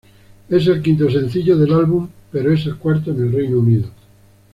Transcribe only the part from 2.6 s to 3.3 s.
el cuarto en